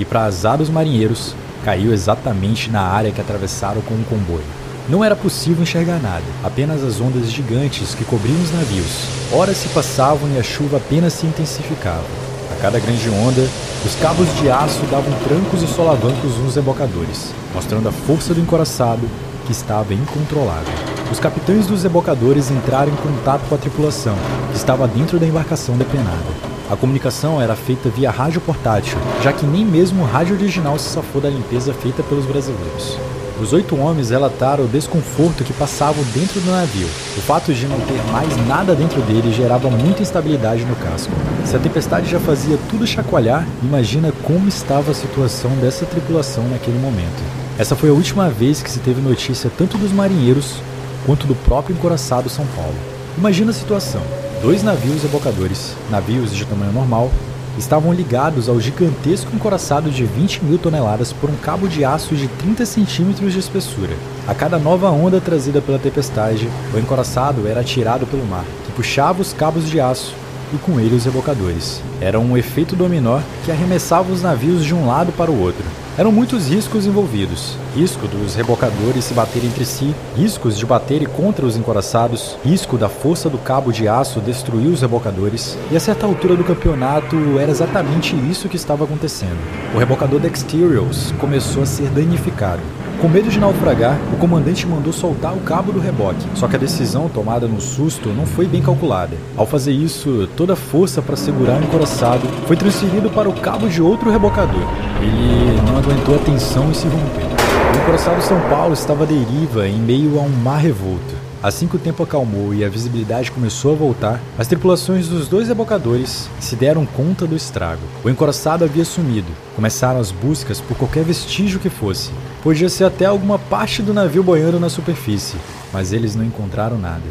E 0.01 0.05
para 0.07 0.25
azar 0.25 0.57
dos 0.57 0.71
marinheiros, 0.71 1.35
caiu 1.63 1.93
exatamente 1.93 2.71
na 2.71 2.81
área 2.81 3.13
que 3.13 3.21
atravessaram 3.21 3.83
com 3.83 3.93
o 3.93 4.05
comboio. 4.05 4.43
Não 4.89 5.05
era 5.05 5.15
possível 5.15 5.63
enxergar 5.63 6.01
nada, 6.01 6.25
apenas 6.43 6.83
as 6.83 7.03
ondas 7.03 7.31
gigantes 7.31 7.95
que 7.95 8.03
cobriam 8.07 8.41
os 8.41 8.51
navios. 8.51 9.05
Horas 9.31 9.59
se 9.59 9.69
passavam 9.69 10.27
e 10.35 10.39
a 10.39 10.43
chuva 10.43 10.79
apenas 10.79 11.13
se 11.13 11.27
intensificava. 11.27 12.03
A 12.51 12.63
cada 12.63 12.81
grande 12.81 13.11
onda, 13.11 13.47
os 13.85 13.95
cabos 13.97 14.27
de 14.41 14.51
aço 14.51 14.81
davam 14.91 15.13
trancos 15.29 15.63
e 15.63 15.67
solavancos 15.67 16.39
nos 16.39 16.57
rebocadores, 16.57 17.35
mostrando 17.55 17.91
a 17.91 17.93
força 17.93 18.33
do 18.33 18.41
encoraçado 18.41 19.07
que 19.45 19.53
estava 19.53 19.93
incontrolável. 19.93 20.73
Os 21.13 21.21
capitães 21.21 21.67
dos 21.67 21.83
rebocadores 21.83 22.51
entraram 22.51 22.91
em 22.91 22.97
contato 22.97 23.43
com 23.51 23.55
a 23.55 23.59
tripulação, 23.59 24.17
que 24.51 24.57
estava 24.57 24.89
dentro 24.89 25.19
da 25.19 25.27
embarcação 25.27 25.77
depenada. 25.77 26.50
A 26.71 26.77
comunicação 26.77 27.43
era 27.43 27.57
feita 27.57 27.89
via 27.89 28.13
rádio 28.13 28.41
portátil, 28.41 28.97
já 29.21 29.33
que 29.33 29.45
nem 29.45 29.67
mesmo 29.67 30.05
o 30.05 30.07
rádio 30.07 30.37
original 30.37 30.79
se 30.79 30.89
safou 30.89 31.21
da 31.21 31.29
limpeza 31.29 31.75
feita 31.75 32.01
pelos 32.01 32.25
brasileiros. 32.25 32.97
Os 33.41 33.53
oito 33.53 33.77
homens 33.77 34.11
relataram 34.11 34.65
o 34.67 34.69
desconforto 34.69 35.43
que 35.43 35.53
passavam 35.53 36.05
dentro 36.15 36.41
do 36.41 36.53
navio. 36.53 36.87
O 37.19 37.21
fato 37.23 37.53
de 37.53 37.67
não 37.67 37.81
ter 37.81 38.01
mais 38.13 38.37
nada 38.47 38.73
dentro 38.77 39.03
dele 39.03 39.33
gerava 39.33 39.69
muita 39.69 40.03
instabilidade 40.03 40.65
no 40.65 40.77
casco. 40.77 41.13
Se 41.45 41.57
a 41.57 41.59
tempestade 41.59 42.09
já 42.09 42.21
fazia 42.21 42.57
tudo 42.71 42.87
chacoalhar, 42.87 43.45
imagina 43.65 44.13
como 44.23 44.47
estava 44.47 44.93
a 44.93 44.95
situação 44.95 45.51
dessa 45.57 45.85
tripulação 45.85 46.47
naquele 46.51 46.79
momento. 46.79 47.21
Essa 47.59 47.75
foi 47.75 47.91
a 47.91 47.95
última 47.95 48.29
vez 48.29 48.63
que 48.63 48.71
se 48.71 48.79
teve 48.79 49.01
notícia 49.01 49.51
tanto 49.59 49.77
dos 49.77 49.91
marinheiros 49.91 50.63
quanto 51.05 51.27
do 51.27 51.35
próprio 51.35 51.75
encoraçado 51.75 52.29
São 52.29 52.47
Paulo. 52.55 52.77
Imagina 53.19 53.51
a 53.51 53.55
situação: 53.55 54.03
dois 54.43 54.63
navios 54.63 55.03
rebocadores, 55.03 55.75
navios 55.91 56.35
de 56.35 56.47
tamanho 56.47 56.73
normal, 56.73 57.11
estavam 57.59 57.93
ligados 57.93 58.49
ao 58.49 58.59
gigantesco 58.59 59.35
encoraçado 59.35 59.91
de 59.91 60.05
20 60.05 60.45
mil 60.45 60.59
toneladas 60.59 61.13
por 61.13 61.29
um 61.29 61.37
cabo 61.37 61.69
de 61.69 61.85
aço 61.85 62.15
de 62.17 62.27
30 62.27 62.65
centímetros 62.65 63.33
de 63.35 63.39
espessura. 63.39 63.95
A 64.27 64.35
cada 64.35 64.59
nova 64.59 64.91
onda 64.91 65.21
trazida 65.21 65.61
pela 65.61 65.79
tempestade, 65.79 66.49
o 66.75 66.79
encoraçado 66.79 67.47
era 67.47 67.61
atirado 67.61 68.07
pelo 68.07 68.25
mar, 68.25 68.45
que 68.65 68.73
puxava 68.73 69.21
os 69.21 69.35
cabos 69.35 69.69
de 69.69 69.79
aço 69.79 70.15
e 70.55 70.59
com 70.59 70.81
ele 70.81 70.97
os 70.97 71.05
rebocadores. 71.05 71.83
Era 72.01 72.19
um 72.19 72.37
efeito 72.37 72.75
dominó 72.75 73.21
que 73.45 73.53
arremessava 73.53 74.11
os 74.11 74.23
navios 74.23 74.65
de 74.65 74.75
um 74.75 74.87
lado 74.87 75.13
para 75.13 75.31
o 75.31 75.39
outro. 75.39 75.65
Eram 76.01 76.11
muitos 76.11 76.49
riscos 76.49 76.87
envolvidos: 76.87 77.59
risco 77.77 78.09
dos 78.09 78.35
rebocadores 78.35 79.05
se 79.05 79.13
baterem 79.13 79.51
entre 79.51 79.67
si, 79.67 79.95
riscos 80.17 80.57
de 80.57 80.65
baterem 80.65 81.07
contra 81.07 81.45
os 81.45 81.59
encoraçados, 81.59 82.39
risco 82.43 82.79
da 82.79 82.89
força 82.89 83.29
do 83.29 83.37
cabo 83.37 83.71
de 83.71 83.87
aço 83.87 84.19
destruir 84.19 84.69
os 84.69 84.81
rebocadores. 84.81 85.59
E 85.71 85.77
a 85.77 85.81
certa 85.81 86.07
altura 86.07 86.37
do 86.37 86.43
campeonato 86.43 87.17
era 87.39 87.51
exatamente 87.51 88.17
isso 88.17 88.49
que 88.49 88.57
estava 88.57 88.85
acontecendo. 88.85 89.37
O 89.75 89.79
rebocador 89.79 90.19
Dexterials 90.21 91.13
começou 91.21 91.65
a 91.65 91.67
ser 91.67 91.91
danificado. 91.91 92.63
Com 93.01 93.09
medo 93.09 93.31
de 93.31 93.41
naufragar, 93.41 93.99
o 94.13 94.19
comandante 94.19 94.67
mandou 94.67 94.93
soltar 94.93 95.33
o 95.33 95.41
cabo 95.41 95.73
do 95.73 95.81
reboque, 95.81 96.23
só 96.35 96.47
que 96.47 96.57
a 96.57 96.59
decisão 96.59 97.09
tomada 97.09 97.49
no 97.49 97.59
susto 97.59 98.11
não 98.11 98.27
foi 98.27 98.47
bem 98.47 98.61
calculada. 98.61 99.17
Ao 99.39 99.47
fazer 99.47 99.73
isso, 99.73 100.29
toda 100.37 100.53
a 100.53 100.57
força 100.57 101.01
para 101.01 101.17
segurar 101.17 101.59
o 101.59 101.65
encoraçado 101.65 102.29
foi 102.47 102.57
transferido 102.57 103.09
para 103.09 103.27
o 103.27 103.41
cabo 103.41 103.71
de 103.71 103.81
outro 103.81 104.11
rebocador. 104.11 104.61
Ele 105.01 105.59
não 105.67 105.79
aguentou 105.79 106.15
a 106.15 106.19
tensão 106.19 106.71
e 106.71 106.75
se 106.75 106.87
rompeu. 106.89 107.25
O 107.25 107.83
encoraçado 107.83 108.21
São 108.21 108.39
Paulo 108.51 108.75
estava 108.75 109.05
à 109.05 109.07
deriva 109.07 109.67
em 109.67 109.79
meio 109.79 110.19
a 110.19 110.23
um 110.23 110.29
mar 110.29 110.59
revolto. 110.59 111.15
Assim 111.43 111.67
que 111.67 111.77
o 111.77 111.79
tempo 111.79 112.03
acalmou 112.03 112.53
e 112.53 112.63
a 112.63 112.69
visibilidade 112.69 113.33
começou 113.33 113.73
a 113.73 113.77
voltar, 113.77 114.21
as 114.39 114.47
tripulações 114.47 115.09
dos 115.09 115.27
dois 115.27 115.49
rebocadores 115.49 116.29
se 116.39 116.55
deram 116.55 116.85
conta 116.85 117.27
do 117.27 117.35
estrago. 117.35 117.81
O 118.05 118.11
encoraçado 118.11 118.63
havia 118.63 118.85
sumido. 118.85 119.33
Começaram 119.57 119.99
as 119.99 120.13
buscas 120.13 120.61
por 120.61 120.77
qualquer 120.77 121.03
vestígio 121.03 121.59
que 121.59 121.71
fosse. 121.71 122.11
Podia 122.43 122.69
ser 122.69 122.85
até 122.85 123.05
alguma 123.05 123.39
parte 123.39 123.83
do 123.83 123.93
navio 123.93 124.23
boiando 124.23 124.59
na 124.59 124.71
superfície, 124.71 125.37
mas 125.73 125.93
eles 125.93 126.15
não 126.15 126.25
encontraram 126.25 126.79
nada. 126.79 127.05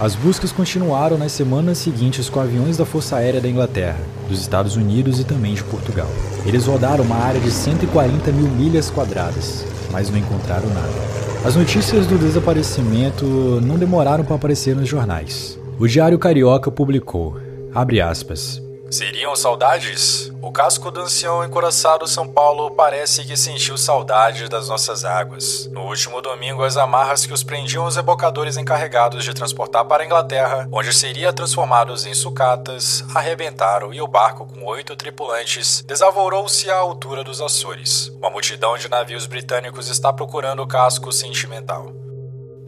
As 0.00 0.14
buscas 0.16 0.50
continuaram 0.50 1.18
nas 1.18 1.32
semanas 1.32 1.78
seguintes 1.78 2.28
com 2.30 2.40
aviões 2.40 2.76
da 2.78 2.86
Força 2.86 3.16
Aérea 3.16 3.40
da 3.40 3.48
Inglaterra, 3.48 4.00
dos 4.28 4.40
Estados 4.40 4.74
Unidos 4.74 5.20
e 5.20 5.24
também 5.24 5.54
de 5.54 5.62
Portugal. 5.62 6.08
Eles 6.46 6.66
rodaram 6.66 7.04
uma 7.04 7.16
área 7.16 7.40
de 7.40 7.50
140 7.50 8.32
mil 8.32 8.48
milhas 8.48 8.90
quadradas, 8.90 9.64
mas 9.92 10.10
não 10.10 10.18
encontraram 10.18 10.68
nada. 10.70 11.12
As 11.44 11.54
notícias 11.54 12.06
do 12.06 12.16
desaparecimento 12.18 13.24
não 13.62 13.76
demoraram 13.76 14.24
para 14.24 14.36
aparecer 14.36 14.74
nos 14.74 14.88
jornais. 14.88 15.58
O 15.78 15.86
Diário 15.86 16.18
Carioca 16.18 16.70
publicou, 16.70 17.36
aspas, 17.74 18.62
Seriam 18.90 19.36
saudades? 19.36 20.31
O 20.42 20.50
casco 20.50 20.90
do 20.90 21.02
ancião 21.02 21.44
encoraçado 21.44 22.08
São 22.08 22.26
Paulo 22.26 22.72
parece 22.72 23.24
que 23.24 23.36
sentiu 23.36 23.78
saudade 23.78 24.48
das 24.48 24.68
nossas 24.68 25.04
águas. 25.04 25.70
No 25.70 25.82
último 25.82 26.20
domingo, 26.20 26.64
as 26.64 26.76
amarras 26.76 27.24
que 27.24 27.32
os 27.32 27.44
prendiam 27.44 27.86
os 27.86 27.94
rebocadores 27.94 28.56
encarregados 28.56 29.22
de 29.22 29.32
transportar 29.32 29.84
para 29.84 30.02
a 30.02 30.06
Inglaterra, 30.06 30.68
onde 30.72 30.92
seria 30.92 31.32
transformados 31.32 32.04
em 32.06 32.12
sucatas, 32.12 33.04
arrebentaram 33.14 33.94
e 33.94 34.02
o 34.02 34.08
barco 34.08 34.44
com 34.44 34.64
oito 34.66 34.96
tripulantes 34.96 35.84
desavorou-se 35.86 36.68
à 36.68 36.76
altura 36.76 37.22
dos 37.22 37.40
Açores. 37.40 38.08
Uma 38.18 38.28
multidão 38.28 38.76
de 38.76 38.88
navios 38.88 39.26
britânicos 39.26 39.88
está 39.88 40.12
procurando 40.12 40.60
o 40.60 40.66
casco 40.66 41.12
sentimental. 41.12 41.92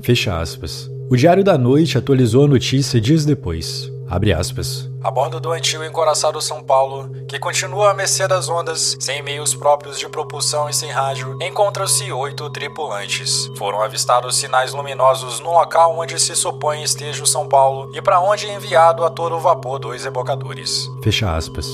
Fecha 0.01 0.39
aspas. 0.39 0.89
O 1.11 1.17
Diário 1.17 1.43
da 1.43 1.59
Noite 1.59 1.99
atualizou 1.99 2.45
a 2.45 2.49
notícia 2.49 3.01
dias 3.01 3.25
depois. 3.25 3.93
Abre 4.09 4.33
aspas. 4.33 4.91
A 5.03 5.11
bordo 5.11 5.41
do 5.41 5.53
antigo 5.53 5.85
encoraçado 5.85 6.41
São 6.41 6.63
Paulo, 6.63 7.11
que 7.29 7.39
continua 7.39 7.91
à 7.91 7.95
mercê 7.95 8.29
das 8.29 8.49
ondas, 8.49 8.97
sem 9.01 9.23
meios 9.23 9.55
próprios 9.55 9.99
de 9.99 10.09
propulsão 10.09 10.69
e 10.69 10.75
sem 10.75 10.91
rádio, 10.91 11.37
encontram-se 11.41 12.13
oito 12.13 12.49
tripulantes. 12.51 13.51
Foram 13.57 13.81
avistados 13.81 14.37
sinais 14.37 14.73
luminosos 14.73 15.41
no 15.41 15.53
local 15.53 15.99
onde 15.99 16.19
se 16.19 16.35
supõe 16.37 16.83
esteja 16.83 17.23
o 17.23 17.27
São 17.27 17.49
Paulo 17.49 17.91
e 17.95 18.03
para 18.03 18.21
onde 18.21 18.47
é 18.47 18.55
enviado 18.55 19.05
a 19.05 19.11
todo 19.11 19.39
vapor 19.39 19.79
dois 19.79 20.05
rebocadores. 20.05 20.89
Fecha 21.03 21.35
aspas. 21.35 21.67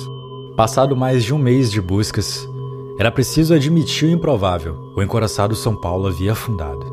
Passado 0.56 0.96
mais 0.96 1.24
de 1.24 1.32
um 1.32 1.38
mês 1.38 1.70
de 1.70 1.80
buscas, 1.80 2.46
era 2.98 3.10
preciso 3.10 3.54
admitir 3.54 4.08
o 4.08 4.12
improvável. 4.12 4.92
O 4.96 5.02
encoraçado 5.02 5.56
São 5.56 5.74
Paulo 5.74 6.06
havia 6.06 6.32
afundado. 6.32 6.84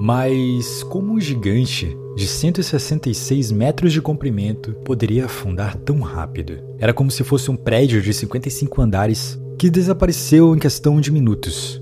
Mas 0.00 0.82
como 0.82 1.12
um 1.12 1.20
gigante 1.20 1.96
de 2.16 2.26
166 2.26 3.50
metros 3.50 3.92
de 3.92 4.02
comprimento 4.02 4.72
poderia 4.84 5.24
afundar 5.24 5.76
tão 5.76 6.00
rápido? 6.00 6.58
Era 6.78 6.92
como 6.92 7.10
se 7.10 7.24
fosse 7.24 7.50
um 7.50 7.56
prédio 7.56 8.02
de 8.02 8.12
55 8.12 8.80
andares 8.80 9.40
que 9.58 9.70
desapareceu 9.70 10.54
em 10.54 10.58
questão 10.58 11.00
de 11.00 11.10
minutos. 11.10 11.80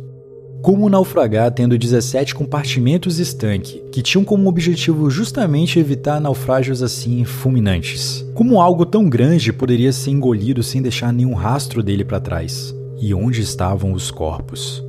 Como 0.63 0.91
naufragar 0.91 1.51
tendo 1.53 1.79
17 1.79 2.35
compartimentos 2.35 3.19
estanque, 3.19 3.83
que 3.91 4.03
tinham 4.03 4.23
como 4.23 4.49
objetivo 4.49 5.09
justamente 5.09 5.79
evitar 5.79 6.21
naufrágios 6.21 6.83
assim 6.83 7.25
fulminantes? 7.25 8.25
Como 8.35 8.61
algo 8.61 8.85
tão 8.85 9.09
grande 9.09 9.55
poderia 9.55 9.91
ser 9.91 10.11
engolido 10.11 10.63
sem 10.63 10.83
deixar 10.83 11.13
nenhum 11.15 11.33
rastro 11.33 11.83
dele 11.83 12.05
para 12.05 12.21
trás? 12.21 12.75
E 13.01 13.15
onde 13.15 13.41
estavam 13.41 13.95
os 13.95 14.11
corpos? 14.11 14.85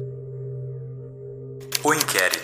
O 1.84 1.94
inquérito. 1.94 2.41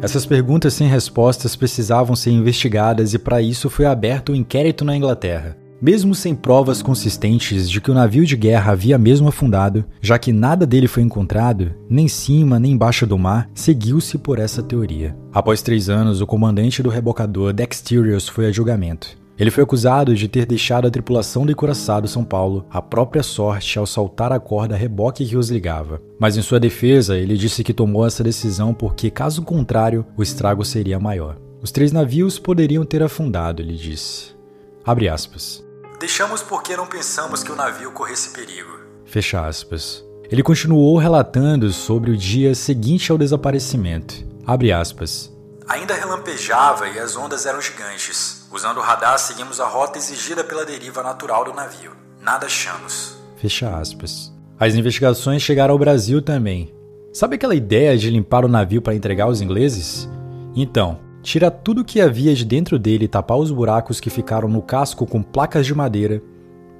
Essas 0.00 0.26
perguntas 0.26 0.74
sem 0.74 0.88
respostas 0.88 1.56
precisavam 1.56 2.14
ser 2.14 2.30
investigadas 2.30 3.14
e 3.14 3.18
para 3.18 3.42
isso 3.42 3.70
foi 3.70 3.86
aberto 3.86 4.30
o 4.30 4.32
um 4.32 4.36
inquérito 4.36 4.84
na 4.84 4.96
Inglaterra. 4.96 5.56
Mesmo 5.80 6.12
sem 6.12 6.34
provas 6.34 6.82
consistentes 6.82 7.70
de 7.70 7.80
que 7.80 7.90
o 7.90 7.94
navio 7.94 8.26
de 8.26 8.36
guerra 8.36 8.72
havia 8.72 8.98
mesmo 8.98 9.28
afundado, 9.28 9.84
já 10.00 10.18
que 10.18 10.32
nada 10.32 10.66
dele 10.66 10.88
foi 10.88 11.04
encontrado, 11.04 11.72
nem 11.88 12.06
em 12.06 12.08
cima 12.08 12.58
nem 12.58 12.72
embaixo 12.72 13.06
do 13.06 13.16
mar, 13.16 13.48
seguiu-se 13.54 14.18
por 14.18 14.40
essa 14.40 14.60
teoria. 14.60 15.16
Após 15.32 15.62
três 15.62 15.88
anos, 15.88 16.20
o 16.20 16.26
comandante 16.26 16.82
do 16.82 16.88
rebocador 16.88 17.52
Dexterious 17.52 18.28
foi 18.28 18.46
a 18.46 18.52
julgamento. 18.52 19.16
Ele 19.38 19.52
foi 19.52 19.62
acusado 19.62 20.16
de 20.16 20.26
ter 20.26 20.44
deixado 20.44 20.88
a 20.88 20.90
tripulação 20.90 21.46
do 21.46 21.52
encoraçado 21.52 22.08
São 22.08 22.24
Paulo 22.24 22.66
à 22.68 22.82
própria 22.82 23.22
sorte 23.22 23.78
ao 23.78 23.86
saltar 23.86 24.32
a 24.32 24.40
corda 24.40 24.74
reboque 24.74 25.24
que 25.24 25.36
os 25.36 25.48
ligava. 25.48 26.02
Mas 26.18 26.36
em 26.36 26.42
sua 26.42 26.58
defesa, 26.58 27.16
ele 27.16 27.36
disse 27.36 27.62
que 27.62 27.72
tomou 27.72 28.04
essa 28.04 28.24
decisão 28.24 28.74
porque, 28.74 29.10
caso 29.10 29.42
contrário, 29.42 30.04
o 30.16 30.24
estrago 30.24 30.64
seria 30.64 30.98
maior. 30.98 31.36
Os 31.62 31.70
três 31.70 31.92
navios 31.92 32.36
poderiam 32.36 32.84
ter 32.84 33.00
afundado, 33.00 33.62
ele 33.62 33.76
disse. 33.76 34.36
Abre 34.84 35.08
aspas. 35.08 35.64
Deixamos 36.00 36.42
porque 36.42 36.76
não 36.76 36.86
pensamos 36.86 37.44
que 37.44 37.52
o 37.52 37.56
navio 37.56 37.92
corresse 37.92 38.30
perigo. 38.30 38.80
Fecha 39.04 39.46
aspas. 39.46 40.04
Ele 40.30 40.42
continuou 40.42 40.98
relatando 40.98 41.72
sobre 41.72 42.10
o 42.10 42.16
dia 42.16 42.54
seguinte 42.56 43.12
ao 43.12 43.18
desaparecimento. 43.18 44.26
Abre 44.44 44.72
aspas. 44.72 45.32
Ainda 45.68 45.94
relampejava 45.94 46.88
e 46.88 46.98
as 46.98 47.16
ondas 47.16 47.46
eram 47.46 47.60
gigantes. 47.60 48.37
Usando 48.50 48.78
o 48.78 48.82
radar, 48.82 49.18
seguimos 49.18 49.60
a 49.60 49.66
rota 49.66 49.98
exigida 49.98 50.42
pela 50.42 50.64
deriva 50.64 51.02
natural 51.02 51.44
do 51.44 51.52
navio. 51.52 51.92
Nada 52.20 52.46
achamos. 52.46 53.16
Fecha 53.36 53.76
aspas. 53.76 54.32
As 54.58 54.74
investigações 54.74 55.42
chegaram 55.42 55.72
ao 55.72 55.78
Brasil 55.78 56.22
também. 56.22 56.74
Sabe 57.12 57.36
aquela 57.36 57.54
ideia 57.54 57.96
de 57.96 58.10
limpar 58.10 58.44
o 58.44 58.48
navio 58.48 58.80
para 58.80 58.94
entregar 58.94 59.24
aos 59.24 59.42
ingleses? 59.42 60.08
Então, 60.56 60.98
tira 61.22 61.50
tudo 61.50 61.84
que 61.84 62.00
havia 62.00 62.34
de 62.34 62.44
dentro 62.44 62.78
dele 62.78 63.04
e 63.04 63.08
tapar 63.08 63.36
os 63.36 63.50
buracos 63.50 64.00
que 64.00 64.08
ficaram 64.08 64.48
no 64.48 64.62
casco 64.62 65.06
com 65.06 65.22
placas 65.22 65.66
de 65.66 65.74
madeira 65.74 66.22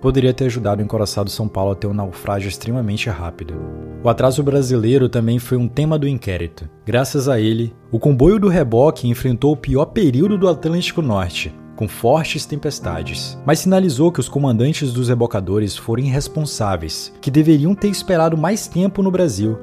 poderia 0.00 0.32
ter 0.32 0.46
ajudado 0.46 0.80
o 0.80 0.84
encoraçado 0.84 1.30
São 1.30 1.48
Paulo 1.48 1.72
a 1.72 1.74
ter 1.74 1.86
um 1.86 1.94
naufrágio 1.94 2.48
extremamente 2.48 3.08
rápido. 3.08 3.54
O 4.02 4.08
atraso 4.08 4.42
brasileiro 4.42 5.08
também 5.08 5.38
foi 5.38 5.58
um 5.58 5.68
tema 5.68 5.98
do 5.98 6.06
inquérito. 6.06 6.68
Graças 6.86 7.28
a 7.28 7.40
ele, 7.40 7.74
o 7.90 7.98
comboio 7.98 8.38
do 8.38 8.48
reboque 8.48 9.08
enfrentou 9.08 9.52
o 9.52 9.56
pior 9.56 9.86
período 9.86 10.38
do 10.38 10.48
Atlântico 10.48 11.02
Norte, 11.02 11.54
com 11.74 11.86
fortes 11.86 12.44
tempestades, 12.44 13.38
mas 13.46 13.60
sinalizou 13.60 14.10
que 14.10 14.20
os 14.20 14.28
comandantes 14.28 14.92
dos 14.92 15.08
rebocadores 15.08 15.76
foram 15.76 16.02
irresponsáveis, 16.02 17.12
que 17.20 17.30
deveriam 17.30 17.74
ter 17.74 17.88
esperado 17.88 18.36
mais 18.36 18.66
tempo 18.66 19.02
no 19.02 19.10
Brasil 19.10 19.58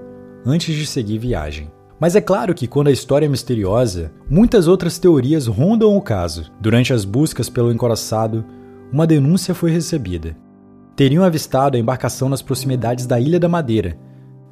antes 0.46 0.75
de 0.75 0.86
seguir 0.86 1.18
viagem. 1.18 1.72
Mas 2.00 2.15
é 2.15 2.22
claro 2.22 2.54
que 2.54 2.68
quando 2.68 2.88
a 2.88 2.92
história 2.92 3.25
é 3.25 3.30
misteriosa, 3.30 4.12
muitas 4.30 4.68
outras 4.68 5.00
teorias 5.00 5.48
rondam 5.48 5.96
o 5.96 6.01
caso. 6.01 6.51
Durante 6.60 6.94
as 6.94 7.06
buscas 7.06 7.50
pelo 7.50 7.72
encoraçado, 7.72 8.46
uma 8.92 9.08
denúncia 9.08 9.54
foi 9.54 9.72
recebida. 9.72 10.36
Teriam 10.96 11.24
avistado 11.24 11.77
a 11.77 11.80
embarcação 11.80 12.30
nas 12.30 12.42
proximidades 12.42 13.06
da 13.06 13.20
Ilha 13.20 13.39
da 13.39 13.50
Madeira, 13.50 13.98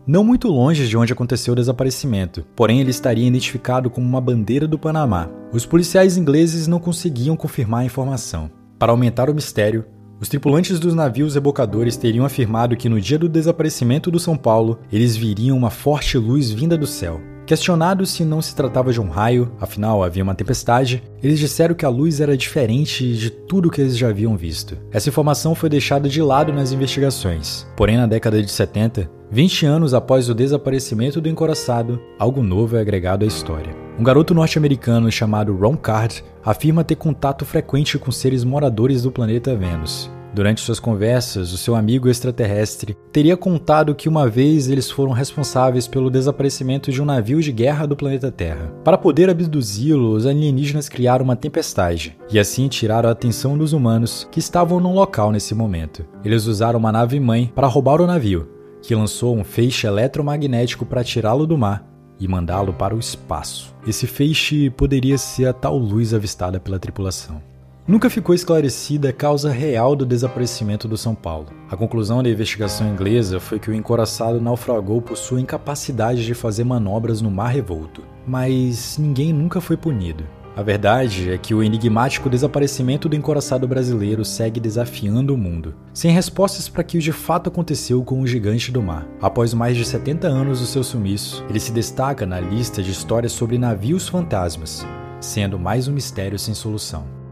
não 0.06 0.22
muito 0.22 0.50
longe 0.50 0.86
de 0.86 0.98
onde 0.98 1.14
aconteceu 1.14 1.54
o 1.54 1.56
desaparecimento, 1.56 2.46
porém 2.58 2.82
ele 2.82 2.90
estaria 2.90 3.26
identificado 3.26 3.90
como 3.90 4.06
uma 4.06 4.20
bandeira 4.20 4.68
do 4.68 4.78
Panamá. 4.78 5.30
Os 5.54 5.66
policiais 5.66 6.18
ingleses 6.18 6.68
não 6.68 6.78
conseguiam 6.78 7.38
confirmar 7.38 7.82
a 7.82 7.86
informação. 7.86 8.52
Para 8.78 8.92
aumentar 8.92 9.30
o 9.30 9.34
mistério, 9.34 9.86
os 10.20 10.28
tripulantes 10.28 10.78
dos 10.78 10.94
navios 10.94 11.36
rebocadores 11.36 11.96
teriam 11.96 12.26
afirmado 12.26 12.76
que 12.76 12.90
no 12.90 13.00
dia 13.00 13.18
do 13.18 13.30
desaparecimento 13.30 14.12
do 14.12 14.20
São 14.20 14.36
Paulo, 14.36 14.80
eles 14.92 15.16
viriam 15.16 15.58
uma 15.58 15.70
forte 15.70 16.18
luz 16.18 16.52
vinda 16.52 16.78
do 16.78 16.86
céu. 16.86 17.22
Questionados 17.46 18.12
se 18.12 18.24
não 18.24 18.42
se 18.42 18.56
tratava 18.56 18.94
de 18.94 19.02
um 19.02 19.10
raio, 19.10 19.52
afinal 19.60 20.02
havia 20.02 20.24
uma 20.24 20.34
tempestade, 20.34 21.04
eles 21.22 21.40
disseram 21.40 21.76
que 21.76 21.86
a 21.86 21.90
luz 21.90 22.22
era 22.22 22.38
diferente 22.38 23.14
de 23.18 23.30
tudo 23.30 23.70
que 23.70 23.82
eles 23.82 23.98
já 23.98 24.08
haviam 24.08 24.38
visto. 24.38 24.78
Essa 24.92 25.10
informação 25.10 25.54
foi 25.54 25.70
deixada 25.70 26.08
de 26.08 26.22
lado 26.22 26.54
nas 26.54 26.72
investigações. 26.72 27.68
Porém, 27.76 27.98
na 27.98 28.08
década 28.08 28.42
de 28.42 28.50
70, 28.50 29.10
20 29.30 29.66
anos 29.66 29.94
após 29.94 30.30
o 30.30 30.34
desaparecimento 30.34 31.20
do 31.20 31.28
encoraçado, 31.28 32.02
algo 32.18 32.42
novo 32.42 32.78
é 32.78 32.82
agregado 32.82 33.26
à 33.26 33.28
história. 33.28 33.76
Um 34.00 34.04
garoto 34.04 34.34
norte-americano 34.34 35.12
chamado 35.12 35.56
Ron 35.56 35.76
Card 35.76 36.24
afirma 36.46 36.84
ter 36.84 36.96
contato 36.96 37.46
frequente 37.46 38.00
com 38.00 38.12
seres 38.12 38.44
moradores 38.44 39.04
do 39.04 39.12
planeta 39.12 39.56
Vênus. 39.56 40.10
Durante 40.34 40.62
suas 40.62 40.80
conversas, 40.80 41.54
o 41.54 41.58
seu 41.58 41.76
amigo 41.76 42.10
extraterrestre 42.10 42.98
teria 43.12 43.38
contado 43.38 43.94
que 43.94 44.10
uma 44.10 44.28
vez 44.28 44.68
eles 44.68 44.90
foram 44.90 45.12
responsáveis 45.12 45.88
pelo 45.88 46.10
desaparecimento 46.10 46.92
de 46.92 47.00
um 47.00 47.06
navio 47.06 47.40
de 47.40 47.52
guerra 47.52 47.86
do 47.86 47.96
planeta 47.96 48.32
Terra. 48.32 48.74
Para 48.84 48.98
poder 48.98 49.30
abduzi-lo, 49.30 50.10
os 50.10 50.26
alienígenas 50.26 50.90
criaram 50.90 51.24
uma 51.24 51.36
tempestade 51.36 52.18
e 52.32 52.40
assim 52.40 52.68
tiraram 52.68 53.10
a 53.10 53.12
atenção 53.12 53.56
dos 53.56 53.74
humanos 53.74 54.28
que 54.32 54.40
estavam 54.40 54.80
no 54.80 54.92
local 54.92 55.32
nesse 55.32 55.54
momento. 55.54 56.04
Eles 56.26 56.48
usaram 56.48 56.80
uma 56.80 56.92
nave-mãe 56.92 57.52
para 57.54 57.68
roubar 57.68 58.02
o 58.02 58.08
navio, 58.08 58.50
que 58.82 58.96
lançou 58.96 59.38
um 59.38 59.44
feixe 59.44 59.86
eletromagnético 59.86 60.84
para 60.84 61.04
tirá-lo 61.04 61.46
do 61.46 61.60
mar 61.60 61.88
e 62.20 62.28
mandá-lo 62.28 62.74
para 62.74 62.96
o 62.96 63.00
espaço. 63.00 63.72
Esse 63.86 64.08
feixe 64.08 64.72
poderia 64.72 65.18
ser 65.18 65.46
a 65.46 65.54
tal 65.54 65.78
luz 65.78 66.12
avistada 66.12 66.60
pela 66.60 66.80
tripulação. 66.80 67.53
Nunca 67.86 68.10
ficou 68.10 68.34
esclarecida 68.34 69.10
a 69.10 69.14
causa 69.14 69.52
real 69.52 69.94
do 69.94 70.06
desaparecimento 70.06 70.88
do 70.88 70.96
São 70.96 71.14
Paulo. 71.14 71.48
A 71.70 71.76
conclusão 71.76 72.24
da 72.24 72.30
investigação 72.30 72.88
inglesa 72.88 73.42
foi 73.42 73.60
que 73.60 73.70
o 73.70 73.74
encoraçado 73.74 74.40
naufragou 74.40 75.02
por 75.02 75.18
sua 75.18 75.42
incapacidade 75.42 76.26
de 76.26 76.34
fazer 76.34 76.64
manobras 76.64 77.22
no 77.22 77.30
mar 77.30 77.50
revolto. 77.50 78.02
Mas 78.26 78.98
ninguém 78.98 79.34
nunca 79.34 79.60
foi 79.60 79.76
punido. 79.76 80.24
A 80.56 80.64
verdade 80.64 81.30
é 81.30 81.38
que 81.38 81.54
o 81.54 81.62
enigmático 81.62 82.30
desaparecimento 82.30 83.10
do 83.10 83.18
encoraçado 83.18 83.68
brasileiro 83.68 84.24
segue 84.24 84.62
desafiando 84.62 85.34
o 85.34 85.38
mundo, 85.38 85.76
sem 85.94 86.12
respostas 86.12 86.70
para 86.70 86.86
que 86.86 86.98
o 86.98 87.02
de 87.02 87.12
fato 87.12 87.50
aconteceu 87.50 88.02
com 88.02 88.22
o 88.22 88.28
gigante 88.28 88.72
do 88.72 88.82
mar. 88.82 89.06
Após 89.22 89.54
mais 89.54 89.76
de 89.76 89.84
70 89.84 90.26
anos 90.26 90.62
do 90.62 90.66
seu 90.66 90.86
sumiço, 90.86 91.44
ele 91.50 91.60
se 91.60 91.74
destaca 91.74 92.26
na 92.26 92.40
lista 92.40 92.82
de 92.82 92.92
histórias 92.92 93.34
sobre 93.34 93.58
navios 93.58 94.08
fantasmas, 94.08 94.86
sendo 95.20 95.60
mais 95.60 95.90
um 95.90 95.92
mistério 95.92 96.40
sem 96.40 96.54
solução. 96.54 97.23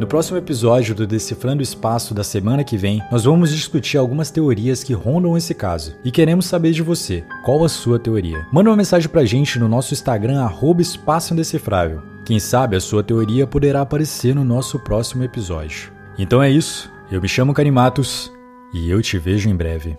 No 0.00 0.06
próximo 0.06 0.38
episódio 0.38 0.94
do 0.94 1.06
Decifrando 1.06 1.60
o 1.60 1.62
Espaço 1.62 2.14
da 2.14 2.24
semana 2.24 2.64
que 2.64 2.74
vem, 2.74 3.02
nós 3.12 3.24
vamos 3.24 3.50
discutir 3.50 3.98
algumas 3.98 4.30
teorias 4.30 4.82
que 4.82 4.94
rondam 4.94 5.36
esse 5.36 5.52
caso 5.52 5.94
e 6.02 6.10
queremos 6.10 6.46
saber 6.46 6.72
de 6.72 6.82
você, 6.82 7.22
qual 7.44 7.62
a 7.62 7.68
sua 7.68 7.98
teoria. 7.98 8.46
Manda 8.50 8.70
uma 8.70 8.78
mensagem 8.78 9.10
pra 9.10 9.26
gente 9.26 9.58
no 9.58 9.68
nosso 9.68 9.92
Instagram, 9.92 10.40
arroba 10.40 10.80
Espaço 10.80 11.34
Indecifrável. 11.34 12.00
Quem 12.24 12.40
sabe 12.40 12.76
a 12.76 12.80
sua 12.80 13.02
teoria 13.02 13.46
poderá 13.46 13.82
aparecer 13.82 14.34
no 14.34 14.42
nosso 14.42 14.78
próximo 14.78 15.22
episódio. 15.22 15.92
Então 16.18 16.42
é 16.42 16.48
isso, 16.48 16.90
eu 17.12 17.20
me 17.20 17.28
chamo 17.28 17.52
Carimatos 17.52 18.32
e 18.72 18.88
eu 18.88 19.02
te 19.02 19.18
vejo 19.18 19.50
em 19.50 19.54
breve. 19.54 19.98